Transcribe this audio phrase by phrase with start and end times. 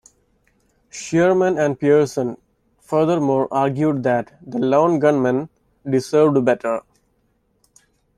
[0.89, 2.35] Shearman and Pearson,
[2.79, 5.47] furthermore, argued that The Lone Gunmen
[5.87, 6.81] deserved better.